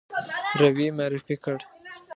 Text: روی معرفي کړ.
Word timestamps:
روی 0.59 0.87
معرفي 0.97 1.35
کړ. 1.43 1.57